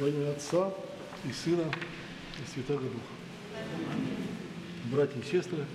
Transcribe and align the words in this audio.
Во 0.00 0.08
имя 0.08 0.30
Отца 0.30 0.72
и 1.26 1.30
Сына 1.30 1.70
и 2.42 2.50
Святого 2.50 2.80
Духа. 2.80 2.94
Братья 4.86 5.20
и 5.20 5.22
сестры, 5.22 5.66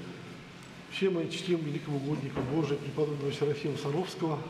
все 0.89 1.11
мы 1.11 1.29
чтим 1.29 1.63
великого 1.63 1.97
угодника 1.97 2.41
Божия, 2.41 2.75
преподобного 2.75 3.31
Серафима 3.31 3.77
Саровского. 3.77 4.41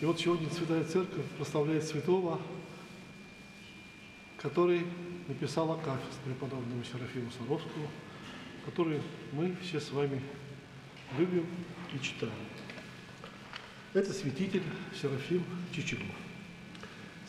И 0.00 0.06
вот 0.06 0.18
сегодня 0.18 0.48
Святая 0.48 0.84
Церковь 0.84 1.26
прославляет 1.36 1.84
святого, 1.84 2.40
который 4.38 4.86
написал 5.28 5.70
Акафист 5.72 6.18
преподобному 6.24 6.82
Серафиму 6.82 7.30
Саровскому, 7.30 7.90
который 8.64 9.02
мы 9.32 9.54
все 9.62 9.78
с 9.78 9.90
вами 9.90 10.22
любим 11.18 11.46
и 11.92 12.02
читаем. 12.02 12.32
Это 13.92 14.14
святитель 14.14 14.62
Серафим 14.98 15.44
Чичагов. 15.74 16.23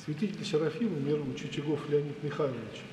Святитель 0.05 0.45
Серафима, 0.45 1.00
миру 1.00 1.26
Чичагов 1.36 1.90
Леонид 1.90 2.22
Михайлович, 2.22 2.84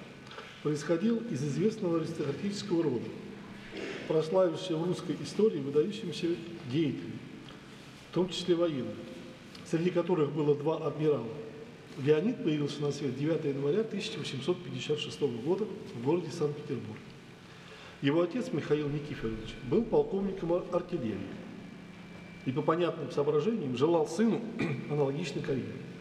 происходил 0.62 1.18
из 1.30 1.44
известного 1.44 1.98
аристократического 1.98 2.82
рода, 2.82 3.04
прославившегося 4.08 4.76
в 4.78 4.86
русской 4.86 5.16
истории 5.22 5.58
выдающимся 5.58 6.28
деятелем, 6.70 7.18
в 8.10 8.14
том 8.14 8.30
числе 8.30 8.54
военным, 8.54 8.96
среди 9.66 9.90
которых 9.90 10.32
было 10.32 10.54
два 10.54 10.78
адмирала. 10.86 11.28
Леонид 11.98 12.42
появился 12.42 12.80
на 12.80 12.90
свет 12.92 13.14
9 13.18 13.44
января 13.44 13.80
1856 13.80 15.20
года 15.44 15.66
в 15.94 16.02
городе 16.02 16.30
Санкт-Петербург. 16.30 16.98
Его 18.00 18.22
отец 18.22 18.50
Михаил 18.52 18.88
Никифорович 18.88 19.54
был 19.64 19.84
полковником 19.84 20.64
артиллерии 20.72 21.18
и 22.46 22.52
по 22.52 22.62
понятным 22.62 23.10
соображениям 23.10 23.76
желал 23.76 24.08
сыну 24.08 24.40
аналогичной 24.90 25.42
карьеры. 25.42 25.91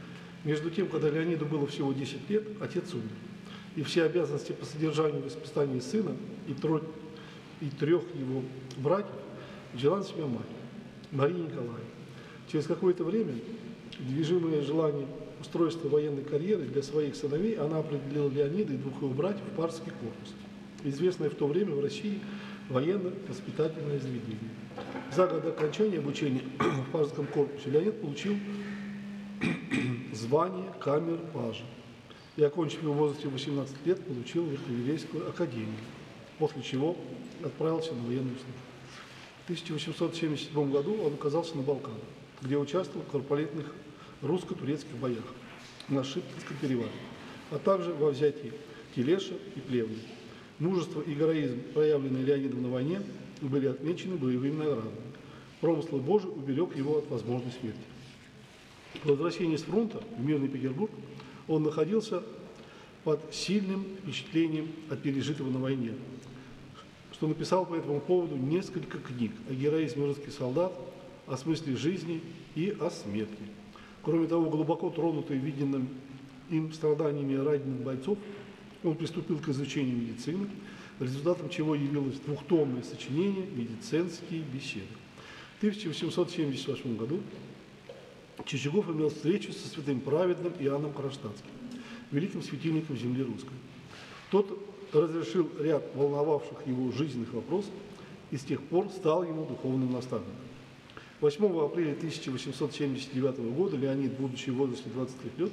Между 0.44 0.72
тем, 0.72 0.88
когда 0.88 1.10
Леониду 1.10 1.46
было 1.46 1.68
всего 1.68 1.94
10 1.94 2.30
лет, 2.30 2.44
отец 2.60 2.94
умер. 2.94 3.10
И 3.76 3.84
все 3.84 4.04
обязанности 4.04 4.52
по 4.52 4.66
содержанию 4.66 5.22
и 5.22 5.26
воспитанию 5.26 5.82
сына 5.82 6.16
и, 6.48 6.54
тро... 6.54 6.82
и 7.62 7.70
трех 7.70 8.04
его 8.16 8.44
братьев 8.78 9.16
взяла 9.74 9.98
на 9.98 10.04
себя 10.04 10.26
мать, 10.26 10.42
Мария 11.12 11.38
Николаевна. 11.38 11.78
Через 12.52 12.66
какое-то 12.66 13.04
время, 13.04 13.36
движимое 14.00 14.62
желание 14.62 15.08
устройства 15.40 15.88
военной 15.90 16.24
карьеры 16.24 16.64
для 16.64 16.84
своих 16.84 17.16
сыновей, 17.16 17.56
она 17.56 17.80
определила 17.80 18.30
Леонида 18.30 18.74
и 18.74 18.78
двух 18.78 18.98
его 18.98 19.10
братьев 19.10 19.44
в 19.54 19.56
парский 19.56 19.92
корпус, 19.92 20.34
известное 20.84 21.30
в 21.30 21.36
то 21.36 21.48
время 21.48 21.74
в 21.74 21.82
России 21.82 22.20
военно-воспитательное 22.70 24.00
заведение. 24.00 24.50
За 25.16 25.28
год 25.28 25.44
до 25.44 25.50
окончания 25.50 26.00
обучения 26.00 26.42
в 26.60 26.92
парском 26.92 27.28
корпусе 27.28 27.70
Леонид 27.70 28.02
получил 28.02 28.36
звание 30.14 30.72
камер-пажа 30.80 31.64
и, 32.38 32.44
окончив 32.44 32.84
его 32.84 32.94
в 32.94 32.98
возрасте 32.98 33.28
18 33.28 33.86
лет, 33.86 34.06
получил 34.06 34.46
Верховерейскую 34.46 35.30
академию, 35.30 35.76
после 36.40 36.62
чего 36.62 36.96
отправился 37.44 37.94
на 37.94 38.04
военную 38.04 38.36
службу. 38.36 38.60
В 39.42 39.44
1877 39.46 40.72
году 40.72 40.96
он 41.04 41.14
оказался 41.14 41.58
на 41.58 41.64
Балканах, 41.64 42.00
где 42.42 42.58
участвовал 42.58 43.06
в 43.06 43.12
корпоративных 43.12 43.74
русско-турецких 44.22 44.96
боях 44.98 45.24
на 45.90 46.04
Шиптинском 46.04 46.58
перевале, 46.62 46.92
а 47.50 47.58
также 47.58 47.94
во 47.94 48.12
взятии 48.12 48.54
Телеша 48.96 49.34
и 49.56 49.60
Плевны. 49.60 49.98
Мужество 50.60 51.02
и 51.02 51.14
героизм, 51.14 51.60
проявленные 51.74 52.24
Леонидом 52.24 52.62
на 52.64 52.70
войне, 52.70 53.02
были 53.42 53.68
отмечены 53.68 54.16
боевыми 54.16 54.58
наградами. 54.58 54.96
Промысл 55.60 55.98
Божий 55.98 56.30
уберег 56.30 56.76
его 56.76 57.00
от 57.00 57.10
возможной 57.10 57.52
смерти. 57.60 57.80
По 59.04 59.10
возвращении 59.10 59.56
с 59.56 59.64
фронта 59.64 60.02
в 60.18 60.24
мирный 60.24 60.48
Петербург 60.48 60.92
он 61.48 61.64
находился 61.64 62.24
под 63.04 63.34
сильным 63.34 63.86
впечатлением 64.04 64.72
от 64.90 65.02
пережитого 65.02 65.50
на 65.50 65.60
войне, 65.60 65.94
что 67.14 67.28
написал 67.28 67.66
по 67.66 67.74
этому 67.74 68.00
поводу 68.00 68.36
несколько 68.36 69.00
книг 69.00 69.32
о 69.50 69.54
героизме 69.54 70.06
русских 70.06 70.32
солдат, 70.34 70.72
о 71.26 71.38
смысле 71.38 71.76
жизни 71.76 72.22
и 72.56 72.76
о 72.80 72.90
смерти. 72.92 73.44
Кроме 74.04 74.28
того, 74.28 74.50
глубоко 74.50 74.90
тронутый 74.90 75.38
виденным 75.38 75.90
им 76.50 76.74
страданиями 76.74 77.36
раненых 77.36 77.82
бойцов, 77.82 78.18
он 78.84 78.96
приступил 78.96 79.40
к 79.40 79.50
изучению 79.50 79.96
медицины, 79.96 80.48
результатом 81.00 81.50
чего 81.50 81.76
явилось 81.76 82.20
двухтомное 82.26 82.84
сочинение 82.84 83.46
«Медицинские 83.56 84.42
беседы». 84.42 84.86
В 85.56 85.64
1878 85.64 86.98
году 86.98 87.20
Чичагов 88.46 88.90
имел 88.90 89.10
встречу 89.10 89.54
со 89.54 89.68
святым 89.68 90.00
праведным 90.00 90.54
Иоанном 90.60 90.94
Кронштадтским, 90.94 91.52
великим 92.12 92.42
светильником 92.42 92.98
земли 92.98 93.24
русской. 93.24 93.54
Тот 94.30 94.58
разрешил 94.94 95.50
ряд 95.60 95.84
волновавших 95.96 96.66
его 96.66 96.92
жизненных 96.92 97.34
вопросов 97.34 97.72
и 98.32 98.38
с 98.38 98.44
тех 98.44 98.62
пор 98.64 98.90
стал 98.90 99.24
ему 99.24 99.46
духовным 99.46 99.92
наставником. 99.92 100.36
8 101.20 101.46
апреля 101.66 101.92
1879 101.92 103.54
года 103.54 103.78
Леонид, 103.78 104.14
будучи 104.14 104.50
в 104.50 104.56
возрасте 104.56 104.90
23 104.90 105.32
лет, 105.38 105.52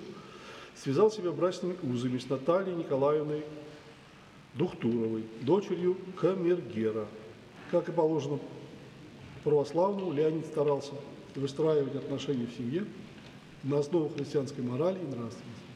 связал 0.75 1.11
себя 1.11 1.31
брачными 1.31 1.77
узами 1.83 2.19
с 2.19 2.29
Натальей 2.29 2.75
Николаевной 2.75 3.43
Духтуровой, 4.55 5.25
дочерью 5.43 5.97
Камергера. 6.17 7.07
Как 7.71 7.89
и 7.89 7.93
положено 7.93 8.39
православному, 9.45 10.13
Леонид 10.13 10.47
старался 10.47 10.95
выстраивать 11.39 11.95
отношения 11.95 12.47
в 12.47 12.57
семье 12.57 12.85
на 13.63 13.79
основе 13.79 14.11
христианской 14.11 14.63
морали 14.63 14.99
и 14.99 15.07
нравственности. 15.07 15.69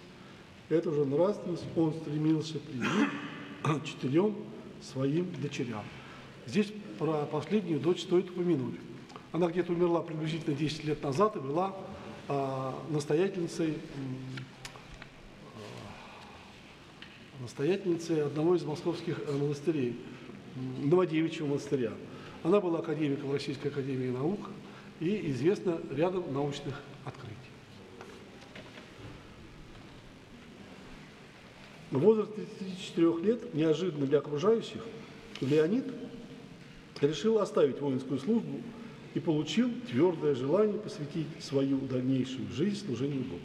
Эту 0.69 0.93
же 0.93 1.05
нравственность 1.05 1.65
он 1.77 1.93
стремился 1.95 2.59
привить 2.59 3.84
четырем 3.84 4.37
своим 4.81 5.31
дочерям. 5.41 5.84
Здесь 6.47 6.73
про 6.99 7.27
последнюю 7.27 7.81
дочь 7.81 8.03
стоит 8.03 8.31
упомянуть. 8.31 8.77
Она 9.33 9.49
где-то 9.49 9.73
умерла 9.73 10.03
приблизительно 10.03 10.55
10 10.55 10.84
лет 10.84 11.03
назад 11.03 11.37
и 11.37 11.41
была 11.41 11.75
а, 12.29 12.75
настоятельницей, 12.91 13.79
а, 15.55 17.43
настоятельницей 17.43 18.25
одного 18.25 18.56
из 18.56 18.65
московских 18.65 19.21
э, 19.27 19.33
монастырей, 19.33 19.99
Новодевичьего 20.83 21.47
монастыря. 21.47 21.93
Она 22.43 22.61
была 22.61 22.81
академиком 22.81 23.33
Российской 23.33 23.69
академии 23.69 24.11
наук 24.11 24.41
и 25.03 25.31
известна 25.33 25.81
рядом 25.91 26.33
научных 26.33 26.81
открытий. 27.05 27.37
В 31.91 31.99
возрасте 31.99 32.47
34 32.61 33.17
лет, 33.19 33.53
неожиданно 33.53 34.07
для 34.07 34.19
окружающих, 34.19 34.81
Леонид 35.41 35.85
решил 37.01 37.39
оставить 37.39 37.81
воинскую 37.81 38.21
службу 38.21 38.61
и 39.15 39.21
получил 39.21 39.71
твердое 39.91 40.37
желание 40.37 40.79
посвятить 40.79 41.27
свою 41.41 41.79
дальнейшую 41.81 42.49
жизнь 42.53 42.87
служению 42.87 43.25
Богу, 43.25 43.43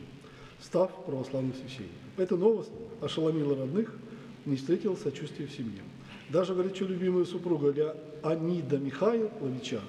став 0.61 0.91
православным 1.05 1.55
священником. 1.55 1.97
Эта 2.17 2.37
новость 2.37 2.71
ошеломила 3.01 3.57
родных, 3.57 3.93
не 4.45 4.57
встретила 4.57 4.95
сочувствия 4.95 5.47
в 5.47 5.51
семье. 5.51 5.81
Даже 6.29 6.53
горячо 6.53 6.85
любимая 6.85 7.25
супруга 7.25 7.71
Леонида 8.23 8.77
Михайловича 8.77 9.81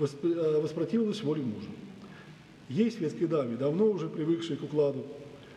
воспротивилась 0.00 1.22
воле 1.22 1.42
мужа. 1.42 1.68
Ей, 2.68 2.90
светской 2.90 3.26
даме, 3.26 3.56
давно 3.56 3.86
уже 3.86 4.08
привыкшей 4.08 4.56
к 4.56 4.62
укладу 4.62 5.06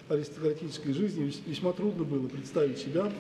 аристократической 0.09 0.93
жизни, 0.93 1.31
весьма 1.45 1.73
трудно 1.73 2.03
было 2.03 2.27
представить 2.27 2.77
себя 2.77 3.11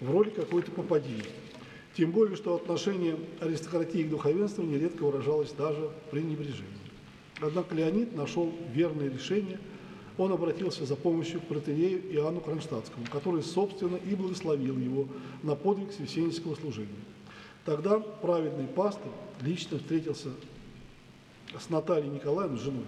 в 0.00 0.10
роли 0.10 0.30
какой-то 0.30 0.70
попадьи, 0.72 1.22
тем 1.96 2.10
более, 2.10 2.36
что 2.36 2.54
отношение 2.54 3.16
аристократии 3.40 4.02
к 4.02 4.10
духовенству 4.10 4.64
нередко 4.64 5.04
выражалось 5.04 5.52
даже 5.52 5.90
пренебрежением. 6.10 6.66
Однако 7.40 7.74
Леонид 7.74 8.16
нашел 8.16 8.52
верное 8.72 9.08
решение. 9.10 9.58
Он 10.18 10.32
обратился 10.32 10.84
за 10.84 10.96
помощью 10.96 11.40
к 11.40 11.44
протерею 11.44 12.00
Иоанну 12.14 12.40
Кронштадтскому, 12.40 13.06
который, 13.10 13.42
собственно, 13.42 13.96
и 13.96 14.14
благословил 14.14 14.78
его 14.78 15.06
на 15.42 15.54
подвиг 15.54 15.92
священнического 15.92 16.54
служения. 16.54 16.88
Тогда 17.64 17.98
праведный 17.98 18.66
пастырь 18.66 19.12
лично 19.40 19.78
встретился 19.78 20.30
с 21.58 21.68
Натальей 21.70 22.10
Николаевной, 22.10 22.58
женой 22.58 22.84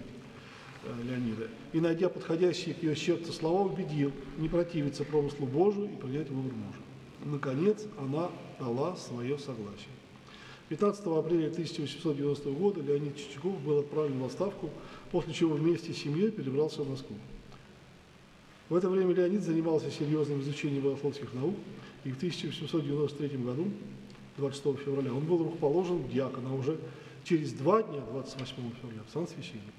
э, 0.83 1.03
Леонида, 1.03 1.47
и, 1.71 1.79
найдя 1.79 2.09
подходящие 2.09 2.75
к 2.75 2.83
ее 2.83 2.95
сердцу 2.95 3.31
слова, 3.31 3.61
убедил 3.61 4.11
не 4.37 4.49
противиться 4.49 5.05
промыслу 5.05 5.45
Божию 5.45 5.85
и 5.85 5.95
принять 5.95 6.29
выбор 6.29 6.53
мужа. 6.53 6.79
Наконец, 7.23 7.85
она 7.97 8.29
дала 8.59 8.95
свое 8.97 9.37
согласие. 9.39 9.89
15 10.69 11.05
апреля 11.05 11.47
1890 11.47 12.49
года 12.51 12.81
Леонид 12.81 13.15
Чичаков 13.17 13.59
был 13.61 13.79
отправлен 13.79 14.19
в 14.19 14.25
отставку, 14.25 14.69
после 15.11 15.33
чего 15.33 15.53
вместе 15.53 15.93
с 15.93 15.97
семьей 15.97 16.31
перебрался 16.31 16.81
в 16.81 16.89
Москву. 16.89 17.15
В 18.67 18.75
это 18.75 18.89
время 18.89 19.13
Леонид 19.13 19.43
занимался 19.43 19.91
серьезным 19.91 20.41
изучением 20.41 20.81
богословских 20.81 21.31
наук, 21.33 21.55
и 22.03 22.11
в 22.11 22.17
1893 22.17 23.37
году, 23.37 23.67
26 24.37 24.79
февраля, 24.79 25.13
он 25.13 25.25
был 25.25 25.43
рукоположен 25.43 26.07
диакона, 26.07 26.49
а 26.49 26.53
уже 26.53 26.77
через 27.23 27.53
два 27.53 27.83
дня, 27.83 28.01
28 28.11 28.55
февраля, 28.81 29.01
в 29.07 29.11
сан 29.11 29.27
священник. 29.27 29.73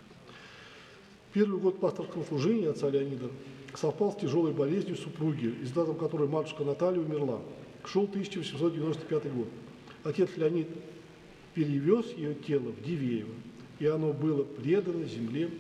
первый 1.32 1.60
год 1.60 1.78
пасторского 1.80 2.24
служения 2.24 2.70
отца 2.70 2.88
Леонида 2.88 3.30
совпал 3.74 4.12
с 4.12 4.16
тяжелой 4.16 4.52
болезнью 4.52 4.96
супруги, 4.96 5.54
результатом 5.60 5.96
которой 5.96 6.28
матушка 6.28 6.64
Наталья 6.64 7.00
умерла. 7.00 7.40
Шел 7.84 8.04
1895 8.04 9.32
год. 9.32 9.48
Отец 10.02 10.30
Леонид 10.36 10.68
перевез 11.54 12.12
ее 12.12 12.34
тело 12.34 12.72
в 12.72 12.82
Дивеево, 12.82 13.32
и 13.78 13.86
оно 13.86 14.12
было 14.12 14.42
предано 14.42 15.04
земле 15.04 15.50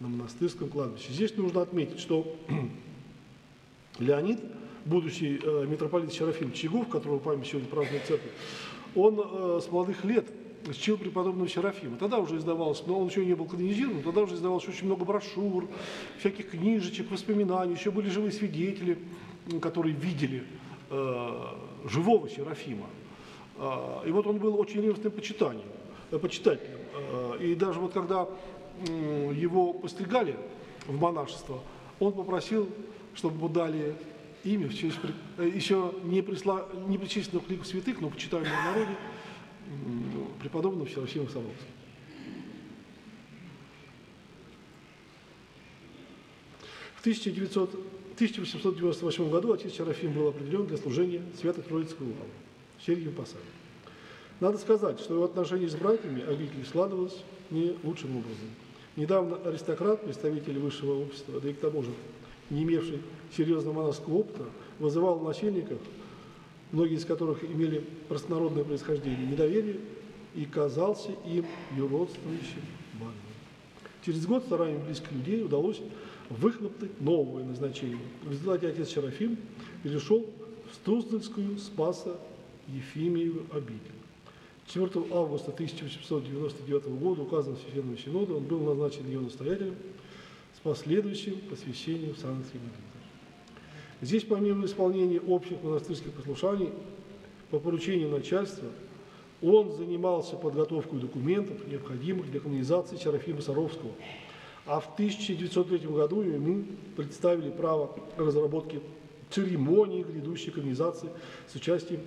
на 0.00 0.08
монастырском 0.08 0.68
кладбище. 0.68 1.12
Здесь 1.12 1.36
нужно 1.36 1.62
отметить, 1.62 2.00
что 2.00 2.36
Леонид, 3.98 4.40
будущий 4.84 5.40
э, 5.42 5.66
митрополит 5.66 6.12
Серафим 6.12 6.52
Чигов, 6.52 6.88
которого 6.88 7.18
память 7.18 7.46
сегодня 7.46 7.68
празднует 7.68 8.04
церковь, 8.04 8.30
он 8.94 9.20
э, 9.20 9.60
с 9.62 9.70
молодых 9.70 10.04
лет 10.04 10.26
чил 10.72 10.96
преподобного 10.96 11.48
Серафима. 11.48 11.96
Тогда 11.96 12.18
уже 12.18 12.38
издавалось, 12.38 12.82
но 12.86 12.98
он 12.98 13.08
еще 13.08 13.24
не 13.24 13.34
был 13.34 13.44
канонизирован, 13.44 14.02
тогда 14.02 14.22
уже 14.22 14.34
издавалось 14.34 14.66
очень 14.66 14.86
много 14.86 15.04
брошюр, 15.04 15.68
всяких 16.18 16.50
книжечек, 16.50 17.10
воспоминаний, 17.10 17.74
еще 17.74 17.90
были 17.90 18.08
живые 18.08 18.32
свидетели, 18.32 18.98
которые 19.60 19.94
видели 19.94 20.44
э, 20.90 21.40
живого 21.84 22.28
Серафима. 22.28 22.86
Э, 23.58 24.02
и 24.06 24.10
вот 24.10 24.26
он 24.26 24.38
был 24.38 24.58
очень 24.58 24.80
ревностным 24.80 25.12
почитанием, 25.12 25.68
э, 26.10 26.18
почитателем. 26.18 26.78
Э, 26.94 27.38
и 27.40 27.54
даже 27.54 27.80
вот 27.80 27.92
когда 27.92 28.26
э, 28.86 29.32
его 29.34 29.72
постригали 29.74 30.36
в 30.86 30.98
монашество, 30.98 31.60
он 32.00 32.12
попросил, 32.12 32.68
чтобы 33.14 33.36
ему 33.36 33.48
дали 33.48 33.94
имя 34.44 34.68
в 34.68 34.74
честь, 34.74 34.98
э, 35.38 35.50
еще 35.54 35.94
не, 36.04 36.22
присла, 36.22 36.68
не 36.86 36.98
причисленного 36.98 37.44
к 37.44 37.50
лику 37.50 37.64
святых, 37.64 38.00
но 38.00 38.10
почитаемого 38.10 38.50
в 38.50 38.64
народе, 38.64 38.96
преподобного 40.40 40.88
Серафима 40.88 41.26
Саровского. 41.26 41.54
В 46.96 47.00
1900, 47.00 47.70
1898 48.14 49.30
году 49.30 49.52
отец 49.52 49.74
Серафим 49.74 50.12
был 50.12 50.28
определен 50.28 50.66
для 50.66 50.76
служения 50.76 51.22
Свято-Троицкого 51.40 52.06
лавы, 52.06 52.30
Сергием 52.84 53.12
Посадом. 53.12 53.42
Надо 54.40 54.58
сказать, 54.58 55.00
что 55.00 55.14
его 55.14 55.24
отношения 55.24 55.68
с 55.68 55.74
братьями 55.74 56.22
обитель 56.22 56.64
складывалось 56.66 57.16
не 57.50 57.76
лучшим 57.82 58.16
образом. 58.16 58.48
Недавно 58.96 59.36
аристократ, 59.44 60.04
представитель 60.04 60.58
высшего 60.58 61.00
общества, 61.00 61.40
да 61.40 61.48
и 61.48 61.52
к 61.52 61.60
тому 61.60 61.82
же 61.82 61.90
не 62.50 62.62
имевший 62.62 63.00
серьезного 63.36 63.74
монашеского 63.74 64.18
опыта, 64.18 64.44
вызывал 64.78 65.18
в 65.18 65.24
насельниках 65.24 65.78
многие 66.74 66.96
из 66.96 67.04
которых 67.04 67.44
имели 67.44 67.84
простонародное 68.08 68.64
происхождение, 68.64 69.26
недоверие 69.26 69.78
и 70.34 70.44
казался 70.44 71.10
им 71.24 71.46
юродствующим 71.76 72.62
больным. 72.94 73.16
Через 74.04 74.26
год 74.26 74.44
старанием 74.44 74.84
близких 74.84 75.10
людей 75.12 75.42
удалось 75.44 75.80
выхлопнуть 76.28 77.00
новое 77.00 77.44
назначение. 77.44 77.98
В 78.22 78.30
результате 78.30 78.68
отец 78.68 78.88
Серафим 78.90 79.38
перешел 79.82 80.26
в 80.70 80.74
Стуздальскую 80.74 81.58
Спаса 81.58 82.18
Ефимию 82.66 83.46
обитель. 83.52 83.94
4 84.66 84.90
августа 85.12 85.52
1899 85.52 86.86
года 86.86 87.22
указом 87.22 87.56
Священного 87.56 87.98
Синода 87.98 88.34
он 88.34 88.44
был 88.44 88.60
назначен 88.60 89.06
ее 89.06 89.20
настоятелем 89.20 89.74
последующим 90.64 91.38
посвящением 91.50 92.14
в 92.14 92.18
Санкт-Петербурге. 92.18 92.74
Здесь 94.00 94.24
помимо 94.24 94.66
исполнения 94.66 95.20
общих 95.20 95.62
монастырских 95.62 96.10
послушаний 96.12 96.70
по 97.50 97.60
поручению 97.60 98.08
начальства, 98.08 98.68
он 99.42 99.72
занимался 99.72 100.36
подготовкой 100.36 101.00
документов, 101.00 101.66
необходимых 101.68 102.30
для 102.30 102.40
канонизации 102.40 102.96
Серафима 102.96 103.42
Саровского. 103.42 103.92
А 104.66 104.80
в 104.80 104.94
1903 104.94 105.78
году 105.86 106.22
ему 106.22 106.64
представили 106.96 107.50
право 107.50 107.94
разработки 108.16 108.80
церемонии 109.30 110.02
грядущей 110.02 110.50
канонизации 110.50 111.10
с 111.46 111.54
участием 111.54 112.00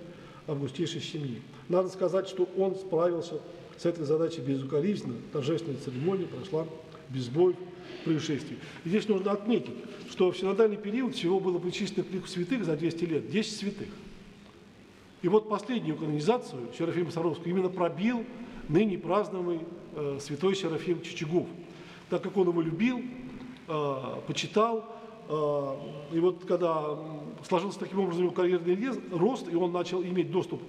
августейшей 0.48 1.00
семьи. 1.00 1.40
Надо 1.68 1.88
сказать, 1.90 2.28
что 2.28 2.48
он 2.56 2.74
справился 2.74 3.40
с 3.76 3.86
этой 3.86 4.04
задачей 4.04 4.40
безукоризненно. 4.40 5.14
Торжественная 5.32 5.78
церемония 5.78 6.26
прошла 6.26 6.66
без 7.08 7.28
боев, 7.28 7.56
происшествий. 8.04 8.58
И 8.84 8.88
здесь 8.88 9.08
нужно 9.08 9.32
отметить, 9.32 9.74
что 10.10 10.30
в 10.30 10.38
синодальный 10.38 10.76
период 10.76 11.14
всего 11.14 11.40
было 11.40 11.58
причислено 11.58 12.04
к 12.04 12.10
лику 12.10 12.26
святых 12.26 12.64
за 12.64 12.76
200 12.76 13.04
лет 13.04 13.30
10 13.30 13.56
святых. 13.56 13.88
И 15.22 15.28
вот 15.28 15.48
последнюю 15.48 15.96
канонизацию 15.96 16.68
Серафима 16.76 17.10
Саровского 17.10 17.48
именно 17.48 17.68
пробил 17.68 18.24
ныне 18.68 18.98
празднуемый 18.98 19.60
э, 19.94 20.18
святой 20.20 20.54
Серафим 20.54 21.02
Чичагов, 21.02 21.46
так 22.08 22.22
как 22.22 22.36
он 22.36 22.48
его 22.48 22.62
любил, 22.62 23.02
э, 23.66 23.94
почитал, 24.26 24.84
э, 25.28 25.76
и 26.12 26.20
вот 26.20 26.44
когда 26.46 26.98
сложился 27.46 27.80
таким 27.80 28.00
образом 28.00 28.24
его 28.24 28.32
карьерный 28.32 28.78
рост, 29.10 29.48
и 29.50 29.56
он 29.56 29.72
начал 29.72 30.02
иметь 30.02 30.30
доступ 30.30 30.62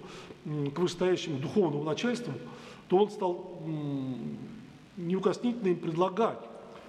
к 0.45 0.79
вышестоящему 0.79 1.37
духовному 1.37 1.83
начальству, 1.83 2.33
то 2.87 2.97
он 2.97 3.11
стал 3.11 3.61
неукоснительно 4.99 5.69
им 5.69 5.77
предлагать 5.77 6.39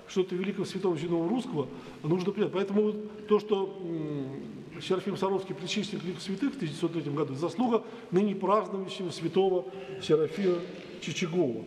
что-то 0.08 0.34
великого 0.34 0.64
святого 0.64 0.96
земного 0.98 1.28
русского 1.28 1.68
нужно 2.02 2.32
принять. 2.32 2.52
Поэтому 2.52 2.82
вот 2.82 3.26
то, 3.28 3.38
что 3.38 3.80
Серафим 4.82 5.16
Саровский 5.16 5.54
причислен 5.54 6.00
к 6.00 6.04
лику 6.04 6.20
святых 6.20 6.54
в 6.54 6.56
1903 6.56 7.12
году, 7.12 7.34
заслуга 7.34 7.84
ныне 8.10 8.34
празднующего 8.34 9.10
святого 9.10 9.66
Серафима 10.02 10.58
Чичагова. 11.00 11.64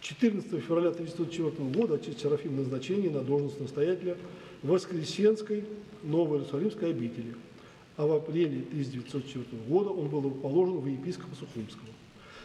14 0.00 0.62
февраля 0.62 0.90
1904 0.90 1.68
года 1.70 1.94
отец 1.94 2.22
Серафим 2.22 2.56
назначение 2.56 3.10
на 3.10 3.20
должность 3.20 3.60
настоятеля 3.60 4.16
Воскресенской 4.62 5.64
Новой 6.02 6.38
Иерусалимской 6.38 6.90
обители. 6.90 7.34
А 7.96 8.06
в 8.06 8.12
апреле 8.12 8.62
1904 8.70 9.44
года 9.68 9.90
он 9.90 10.08
был 10.08 10.30
положен 10.30 10.78
в 10.78 10.86
епископа 10.86 11.34
Сухумского. 11.34 11.88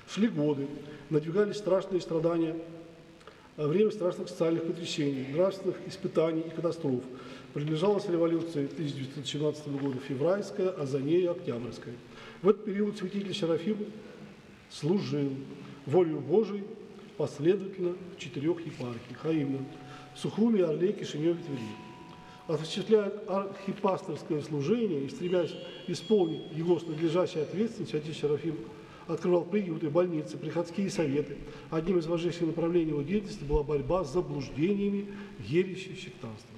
Шли 0.07 0.27
годы, 0.27 0.67
надвигались 1.09 1.57
страшные 1.57 2.01
страдания 2.01 2.55
время 3.57 3.91
страшных 3.91 4.29
социальных 4.29 4.65
потрясений, 4.65 5.27
нравственных 5.31 5.75
испытаний 5.87 6.41
и 6.41 6.49
катастроф. 6.49 7.03
Приближалась 7.53 8.07
революция 8.09 8.65
1917 8.65 9.67
года, 9.79 9.99
февральская, 9.99 10.69
а 10.69 10.85
за 10.85 10.99
ней 10.99 11.29
октябрьская. 11.29 11.93
В 12.41 12.49
этот 12.49 12.65
период 12.65 12.97
святитель 12.97 13.33
Серафим 13.33 13.77
служил 14.71 15.29
волю 15.85 16.19
Божией 16.19 16.63
последовательно 17.17 17.95
в 18.15 18.19
четырех 18.19 18.59
епархиях, 18.65 19.19
а 19.23 19.31
именно 19.31 19.65
Сухуми, 20.15 20.61
Орле, 20.61 20.93
Кишиневе, 20.93 21.35
Твери. 21.35 21.61
Осуществляя 22.47 23.11
архипасторское 23.27 24.41
служение 24.41 25.05
и 25.05 25.09
стремясь 25.09 25.53
исполнить 25.87 26.51
его 26.51 26.79
с 26.79 26.87
надлежащей 26.87 27.41
ответственностью, 27.41 27.99
отец 27.99 28.17
Серафим 28.17 28.57
открывал 29.07 29.43
приюты, 29.43 29.89
больницы, 29.89 30.37
приходские 30.37 30.89
советы. 30.89 31.37
Одним 31.69 31.99
из 31.99 32.05
важнейших 32.05 32.41
направлений 32.47 32.89
его 32.89 33.01
деятельности 33.01 33.43
была 33.43 33.63
борьба 33.63 34.03
с 34.03 34.13
заблуждениями, 34.13 35.07
ересью, 35.39 35.95
сектантством. 35.95 36.57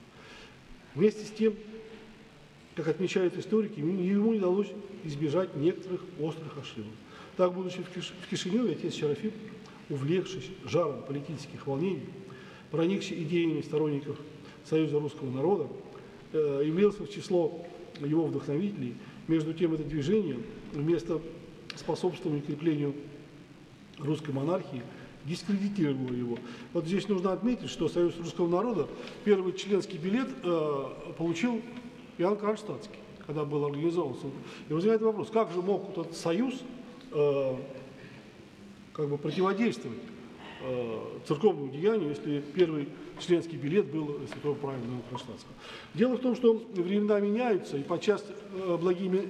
Вместе 0.93 1.25
с 1.25 1.31
тем, 1.31 1.55
как 2.75 2.87
отмечают 2.87 3.37
историки, 3.37 3.79
ему 3.79 3.91
не 4.31 4.37
удалось 4.37 4.71
избежать 5.03 5.55
некоторых 5.55 6.01
острых 6.19 6.57
ошибок. 6.57 6.93
Так, 7.37 7.53
будучи 7.53 7.79
в 7.83 8.29
Кишиневе, 8.29 8.73
отец 8.73 8.95
Шарафим, 8.95 9.31
увлекшись 9.89 10.49
жаром 10.65 11.03
политических 11.03 11.67
волнений, 11.67 12.05
проникший 12.71 13.21
идеями 13.23 13.61
сторонников 13.61 14.17
Союза 14.63 14.99
русского 14.99 15.29
народа, 15.29 15.67
э, 16.31 16.63
явился 16.65 17.03
в 17.03 17.09
число 17.09 17.65
его 17.99 18.25
вдохновителей. 18.25 18.95
Между 19.27 19.53
тем, 19.53 19.73
это 19.73 19.83
движение 19.83 20.37
вместо 20.73 21.21
способствовали 21.75 22.39
креплению 22.39 22.95
русской 23.99 24.31
монархии, 24.31 24.81
дискредитировало 25.25 26.13
его. 26.13 26.37
Вот 26.73 26.85
здесь 26.85 27.07
нужно 27.07 27.33
отметить, 27.33 27.69
что 27.69 27.89
Союз 27.89 28.17
русского 28.17 28.47
народа 28.47 28.87
первый 29.23 29.53
членский 29.53 29.97
билет 29.97 30.27
э, 30.43 30.83
получил 31.17 31.61
Иоанн 32.17 32.37
Кронштадтский, 32.37 32.99
когда 33.25 33.43
был 33.43 33.65
организован. 33.65 34.15
И 34.69 34.73
возникает 34.73 35.01
вопрос, 35.01 35.29
как 35.31 35.51
же 35.51 35.61
мог 35.61 35.89
этот 35.89 36.15
союз 36.15 36.61
э, 37.11 37.55
как 38.93 39.09
бы 39.09 39.17
противодействовать 39.17 39.97
э, 40.63 40.99
церковному 41.27 41.71
деянию, 41.71 42.09
если 42.09 42.41
первый 42.53 42.87
членский 43.19 43.57
билет 43.57 43.91
был 43.91 44.19
святого 44.31 44.55
правильного 44.55 45.01
Кронштадтского. 45.09 45.53
Дело 45.93 46.15
в 46.17 46.19
том, 46.19 46.35
что 46.35 46.53
времена 46.73 47.19
меняются, 47.19 47.77
и 47.77 47.83
подчас 47.83 48.23
э, 48.53 48.77
благими 48.79 49.29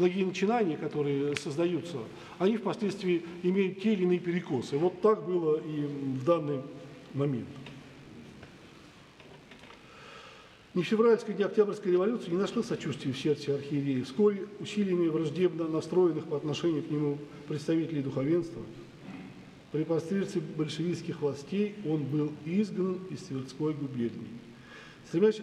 благие 0.00 0.24
начинания, 0.24 0.76
которые 0.78 1.36
создаются, 1.36 1.98
они 2.38 2.56
впоследствии 2.56 3.22
имеют 3.42 3.82
те 3.82 3.92
или 3.92 4.04
иные 4.04 4.18
перекосы. 4.18 4.78
Вот 4.78 5.00
так 5.02 5.26
было 5.26 5.60
и 5.60 5.82
в 5.82 6.24
данный 6.24 6.62
момент. 7.12 7.46
Ни 10.72 10.82
февральская, 10.82 11.36
ни 11.36 11.42
октябрьская 11.42 11.92
революция 11.92 12.30
не 12.30 12.38
нашла 12.38 12.62
сочувствия 12.62 13.12
в 13.12 13.18
сердце 13.18 13.54
архиерея. 13.54 14.04
Вскоре 14.04 14.46
усилиями 14.60 15.08
враждебно 15.08 15.68
настроенных 15.68 16.24
по 16.26 16.36
отношению 16.36 16.82
к 16.82 16.90
нему 16.90 17.18
представителей 17.48 18.02
духовенства 18.02 18.62
При 19.72 19.82
посредстве 19.84 20.40
большевистских 20.40 21.20
властей 21.20 21.74
он 21.84 22.04
был 22.04 22.32
изгнан 22.46 23.00
из 23.10 23.18
Тверской 23.18 23.74
губернии. 23.74 24.28
Стремясь 25.08 25.42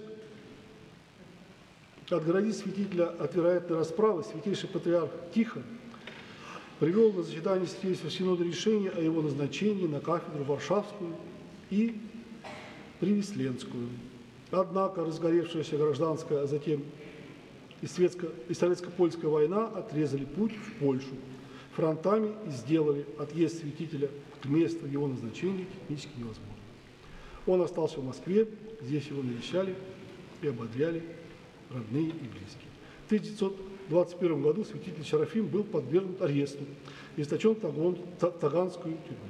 отгородить 2.10 2.58
святителя 2.58 3.10
от 3.10 3.36
вероятной 3.36 3.78
расправы, 3.78 4.24
святейший 4.24 4.70
патриарх 4.70 5.12
Тихон 5.34 5.64
привел 6.80 7.12
на 7.12 7.24
заседание 7.24 7.68
Святейшего 7.68 8.10
Синода 8.10 8.44
решение 8.44 8.92
о 8.92 9.02
его 9.02 9.22
назначении 9.22 9.88
на 9.88 10.00
кафедру 10.00 10.44
Варшавскую 10.44 11.16
и 11.70 12.00
Привесленскую. 13.00 13.90
Однако 14.52 15.04
разгоревшаяся 15.04 15.78
гражданская, 15.78 16.44
а 16.44 16.48
затем 16.48 16.84
и, 17.82 17.86
светско- 17.86 18.32
и 18.48 18.54
советско-польская 18.54 19.28
война 19.28 19.66
отрезали 19.66 20.26
путь 20.26 20.54
в 20.54 20.74
Польшу 20.80 21.16
фронтами 21.76 22.34
и 22.48 22.52
сделали 22.52 23.06
отъезд 23.20 23.60
святителя 23.60 24.10
к 24.42 24.46
месту 24.46 24.88
его 24.88 25.08
назначения 25.08 25.66
технически 25.66 26.18
невозможным. 26.18 26.58
Он 27.46 27.62
остался 27.62 28.00
в 28.00 28.06
Москве, 28.06 28.48
здесь 28.82 29.08
его 29.08 29.22
навещали 29.22 29.76
и 30.42 30.48
ободряли 30.48 31.04
родные 31.72 32.10
и 32.10 32.28
близкие. 32.28 32.70
В 33.04 33.08
1921 33.08 34.42
году 34.42 34.64
святитель 34.64 35.04
Серафим 35.04 35.48
был 35.48 35.64
подвергнут 35.64 36.22
аресту 36.22 36.64
и 37.16 37.22
источен 37.22 37.54
в 37.54 37.60
Таганскую 38.40 38.98
тюрьму, 39.08 39.24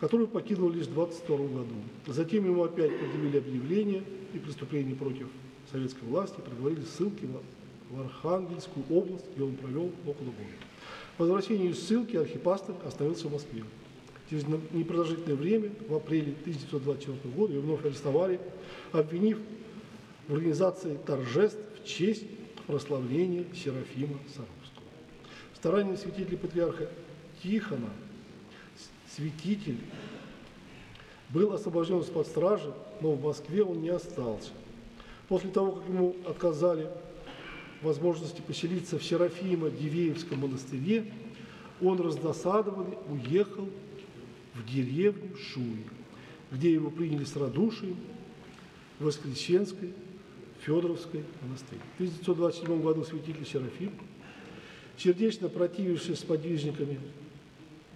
которую 0.00 0.28
покинул 0.28 0.70
лишь 0.70 0.86
в 0.86 0.94
22 0.94 1.36
году. 1.36 1.74
Затем 2.06 2.44
ему 2.44 2.64
опять 2.64 2.98
предъявили 2.98 3.38
объявление 3.38 4.02
и 4.34 4.38
преступление 4.38 4.96
против 4.96 5.28
советской 5.70 6.04
власти, 6.04 6.40
приговорили 6.40 6.82
ссылки 6.82 7.28
в 7.90 8.00
Архангельскую 8.00 8.84
область, 8.90 9.26
где 9.34 9.44
он 9.44 9.54
провел 9.54 9.92
около 10.04 10.26
года. 10.26 10.56
По 11.16 11.24
возвращению 11.24 11.70
из 11.70 11.82
ссылки 11.82 12.16
архипастырь 12.16 12.74
остановился 12.84 13.28
в 13.28 13.32
Москве. 13.32 13.64
Через 14.28 14.44
непродолжительное 14.72 15.36
время, 15.36 15.70
в 15.88 15.94
апреле 15.94 16.34
1924 16.40 17.34
года, 17.34 17.52
его 17.52 17.62
вновь 17.62 17.84
арестовали, 17.84 18.40
обвинив 18.92 19.38
в 20.28 20.34
организации 20.34 20.98
торжеств 21.06 21.58
в 21.80 21.86
честь 21.86 22.24
прославления 22.66 23.44
Серафима 23.54 24.18
Саровского. 24.28 24.86
Старанием 25.54 25.96
святителя 25.96 26.36
патриарха 26.36 26.88
Тихона 27.42 27.90
святитель 29.08 29.78
был 31.30 31.52
освобожден 31.52 32.00
из-под 32.00 32.26
стражи, 32.26 32.72
но 33.00 33.12
в 33.12 33.22
Москве 33.22 33.62
он 33.62 33.82
не 33.82 33.88
остался. 33.88 34.50
После 35.28 35.50
того, 35.50 35.72
как 35.72 35.88
ему 35.88 36.16
отказали 36.26 36.88
возможности 37.82 38.40
поселиться 38.40 38.98
в 38.98 39.02
Серафимо-Дивеевском 39.02 40.36
монастыре, 40.36 41.12
он 41.80 42.00
раздосадованный 42.00 42.96
уехал 43.08 43.68
в 44.54 44.72
деревню 44.72 45.36
Шуи, 45.36 45.84
где 46.50 46.72
его 46.72 46.90
приняли 46.90 47.24
с 47.24 47.36
радушием 47.36 47.96
в 48.98 49.04
Воскресенской 49.04 49.92
Федоровской 50.66 51.22
монастыре. 51.42 51.80
В 51.92 52.00
1927 52.00 52.82
году 52.82 53.04
святитель 53.04 53.46
Серафим, 53.46 53.92
сердечно 54.98 55.48
противившись 55.48 56.18
с 56.18 56.24
подвижниками, 56.24 56.98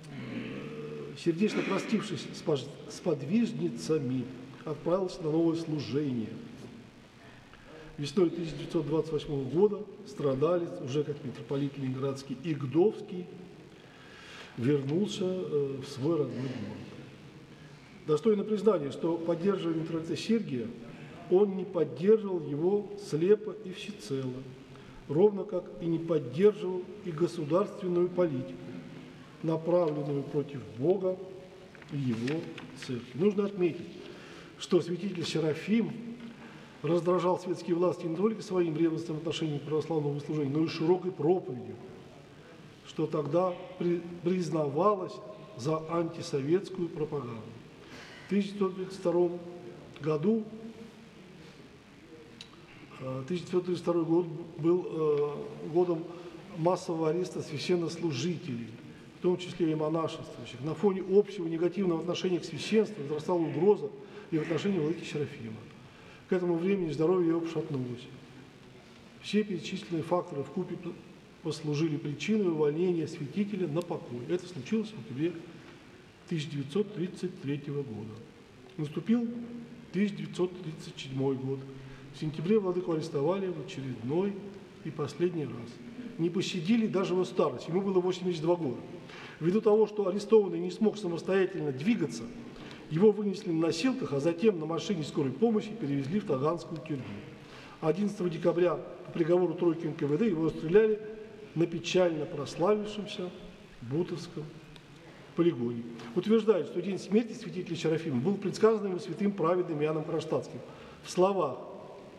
э, 0.07 1.15
сердечно 1.19 1.63
простившись 1.63 2.27
с 2.33 3.01
подвижницами, 3.01 4.25
отправился 4.65 5.21
на 5.23 5.33
новое 5.33 5.57
служение. 5.57 6.29
Весной 7.99 8.29
1928 8.29 9.51
года 9.51 9.81
страдалец, 10.07 10.71
уже 10.85 11.03
как 11.03 11.23
митрополит 11.25 11.77
Ленинградский 11.77 12.37
Игдовский, 12.45 13.27
вернулся 14.57 15.25
э, 15.25 15.81
в 15.85 15.89
свой 15.89 16.19
родной 16.19 16.37
город. 16.37 16.91
Достойно 18.07 18.45
признания, 18.45 18.93
что 18.93 19.17
поддерживая 19.17 19.75
митрополита 19.75 20.17
Сергия, 20.17 20.69
он 21.31 21.57
не 21.57 21.65
поддерживал 21.65 22.41
его 22.41 22.87
слепо 23.11 23.55
и 23.65 23.73
всецело, 23.73 24.33
ровно 25.09 25.45
как 25.45 25.65
и 25.81 25.87
не 25.87 25.99
поддерживал 25.99 26.83
и 27.05 27.11
государственную 27.11 28.09
политику, 28.09 28.59
направленную 29.43 30.23
против 30.23 30.61
Бога 30.79 31.17
и 31.93 31.99
его 31.99 32.41
церкви. 32.79 33.11
Нужно 33.15 33.47
отметить, 33.47 33.89
что 34.59 34.81
святитель 34.81 35.25
Серафим 35.25 35.91
раздражал 36.83 37.39
светские 37.39 37.77
власти 37.77 38.07
не 38.07 38.17
только 38.17 38.43
своим 38.43 38.77
ревностным 38.77 39.19
отношением 39.19 39.61
к 39.61 39.65
православному 39.65 40.21
служению, 40.21 40.59
но 40.59 40.65
и 40.65 40.69
широкой 40.69 41.13
проповедью, 41.13 41.77
что 42.87 43.07
тогда 43.07 43.53
при- 43.79 44.03
признавалось 44.23 45.15
за 45.57 45.79
антисоветскую 45.91 46.89
пропаганду. 46.89 47.43
В 48.25 48.33
1932 48.33 49.39
году 50.01 50.45
1932 53.01 54.03
год 54.05 54.27
был 54.59 54.87
э, 54.89 55.69
годом 55.73 56.05
массового 56.59 57.11
ареста 57.11 57.43
священнослужителей, 57.43 58.69
в 59.19 59.23
том 59.23 59.39
числе 59.39 59.73
и 59.73 59.75
монашествующих. 59.75 60.61
На 60.63 60.75
фоне 60.75 61.03
общего 61.11 61.47
негативного 61.47 62.01
отношения 62.01 62.41
к 62.41 62.45
священству 62.45 63.03
возрастала 63.03 63.39
угроза 63.39 63.91
и 64.31 64.39
в 64.39 64.43
отношении 64.43 64.79
владыки 64.79 65.05
Серафима. 65.05 65.57
К 66.29 66.35
этому 66.35 66.57
времени 66.57 66.93
здоровье 66.93 67.31
его 67.31 67.41
пошатнулось. 67.41 68.07
Все 69.23 69.45
перечисленные 69.45 70.03
факторы 70.03 70.43
в 70.43 70.51
купе 70.51 70.77
послужили 71.43 71.97
причиной 71.97 72.49
увольнения 72.49 73.07
святителя 73.09 73.67
на 73.67 73.81
покой. 73.81 74.21
Это 74.29 74.47
случилось 74.47 74.91
в 74.91 75.01
октябре 75.01 75.33
1933 76.27 77.63
года. 77.67 78.15
Наступил 78.77 79.23
1937 79.93 81.35
год. 81.35 81.61
В 82.15 82.19
сентябре 82.21 82.59
владыку 82.59 82.93
арестовали 82.93 83.47
в 83.47 83.65
очередной 83.65 84.35
и 84.85 84.91
последний 84.91 85.45
раз. 85.45 85.71
Не 86.19 86.29
пощадили 86.29 86.87
даже 86.87 87.15
его 87.15 87.25
старость, 87.25 87.69
ему 87.69 87.81
было 87.81 88.01
82 88.01 88.57
года. 88.57 88.81
Ввиду 89.39 89.61
того, 89.61 89.87
что 89.87 90.07
арестованный 90.07 90.59
не 90.59 90.71
смог 90.71 90.99
самостоятельно 90.99 91.73
двигаться, 91.73 92.25
его 92.91 93.13
вынесли 93.13 93.51
на 93.53 93.67
носилках, 93.67 94.13
а 94.13 94.21
затем 94.21 94.59
на 94.59 94.67
машине 94.67 95.05
скорой 95.05 95.33
помощи 95.33 95.71
перевезли 95.71 96.21
в 96.21 96.27
Таганскую 96.27 96.81
тюрьму. 96.87 97.05
11 97.81 98.31
декабря 98.31 98.75
по 98.75 99.13
приговору 99.13 99.55
тройки 99.55 99.87
НКВД 99.87 100.23
его 100.23 100.47
расстреляли 100.47 101.01
на 101.55 101.67
печально 101.67 102.27
прославившемся 102.27 103.31
Бутовском 103.83 104.45
полигоне. 105.37 105.85
Утверждают, 106.15 106.67
что 106.67 106.83
день 106.83 106.99
смерти 106.99 107.33
святителя 107.33 107.77
Серафима 107.77 108.21
был 108.21 108.35
предсказан 108.35 108.87
ему 108.87 108.99
святым 108.99 109.33
праведным 109.33 109.83
Иоанном 109.83 110.05
Кронштадтским 110.05 110.61
в 111.03 111.11
словах 111.11 111.59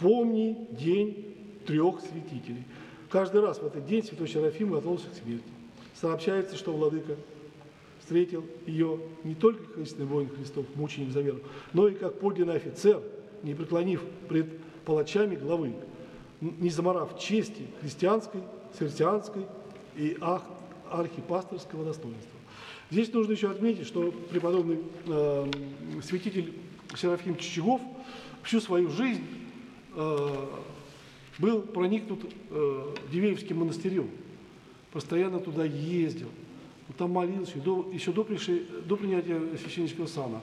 «Помни 0.02 0.68
день 0.72 1.36
трех 1.66 2.02
святителей». 2.02 2.64
Каждый 3.10 3.42
раз 3.42 3.60
в 3.60 3.66
этот 3.66 3.86
день 3.86 4.04
святой 4.04 4.28
Серафим 4.28 4.72
готовился 4.72 5.10
к 5.10 5.14
смерти. 5.14 5.44
Сообщается, 5.94 6.56
что 6.56 6.74
владыка 6.74 7.16
встретил 8.00 8.44
ее 8.66 9.00
не 9.24 9.36
только 9.36 9.64
как 9.64 9.78
истинный 9.78 10.06
воин 10.06 10.30
Христов, 10.30 10.66
мученик 10.76 11.12
за 11.12 11.22
веру, 11.22 11.40
но 11.74 11.88
и 11.88 11.94
как 11.94 12.20
подлинный 12.20 12.56
офицер, 12.56 13.02
не 13.44 13.54
преклонив 13.54 14.02
пред 14.28 14.48
палачами 14.86 15.36
главы, 15.36 15.74
не 16.42 16.70
заморав 16.70 17.20
чести 17.20 17.68
христианской, 17.82 18.42
христианской 18.78 19.44
и 19.96 20.18
архипасторского 20.90 21.86
достоинства. 21.86 22.40
Здесь 22.90 23.14
нужно 23.14 23.34
еще 23.34 23.52
отметить, 23.52 23.88
что 23.88 24.12
преподобный 24.30 24.80
э, 25.08 25.52
святитель 26.04 26.54
Серафим 26.96 27.38
Чичагов 27.38 27.82
всю 28.44 28.60
свою 28.60 28.90
жизнь 28.90 29.24
был 31.40 31.62
проникнут 31.62 32.20
э, 32.50 32.96
Дивеевским 33.12 33.58
монастырем, 33.58 34.10
постоянно 34.92 35.40
туда 35.40 35.66
ездил, 35.66 36.30
там 36.98 37.12
молился 37.12 37.58
до, 37.58 37.90
еще 37.92 38.12
до, 38.12 38.24
приши- 38.24 38.66
до 38.86 38.98
принятия 38.98 39.40
священнического 39.58 40.08
сана. 40.08 40.42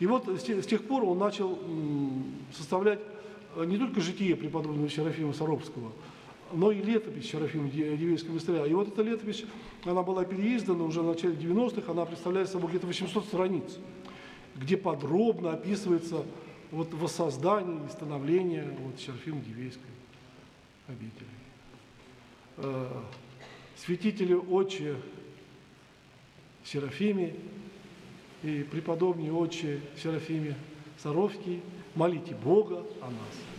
И 0.00 0.06
вот 0.06 0.28
с 0.28 0.42
тех, 0.42 0.62
с 0.62 0.66
тех 0.66 0.82
пор 0.84 1.04
он 1.04 1.18
начал 1.18 1.58
составлять 2.52 2.98
э, 3.56 3.64
не 3.64 3.78
только 3.78 4.00
житие 4.00 4.34
преподобного 4.36 4.88
Серафима 4.90 5.32
Саровского, 5.32 5.92
но 6.52 6.70
и 6.72 6.82
летопись 6.82 7.30
Серафима 7.30 7.68
Ди- 7.68 7.96
Дивеевского 7.96 8.30
монастыря. 8.30 8.66
И 8.66 8.74
вот 8.74 8.88
эта 8.88 9.02
летопись, 9.02 9.44
она 9.84 10.02
была 10.02 10.24
переиздана 10.24 10.84
уже 10.84 11.00
в 11.00 11.06
начале 11.06 11.34
90-х, 11.34 11.90
она 11.90 12.04
представляет 12.04 12.48
собой 12.48 12.70
где-то 12.70 12.86
800 12.86 13.24
страниц, 13.24 13.78
где 14.56 14.76
подробно 14.76 15.52
описывается 15.52 16.24
вот 16.70 16.92
воссоздание 16.94 17.86
и 17.86 17.90
становление 17.90 18.64
вот 18.80 19.00
Серафима 19.00 19.40
Дивеевской 19.40 19.90
обители. 20.88 21.28
Э, 22.58 23.02
Святителю 23.76 24.44
Отче 24.50 24.96
Серафиме 26.64 27.34
и 28.42 28.62
преподобный 28.62 29.30
Отче 29.30 29.80
Серафиме 30.00 30.56
Саровский, 30.98 31.60
молите 31.94 32.34
Бога 32.34 32.86
о 33.00 33.06
нас. 33.06 33.53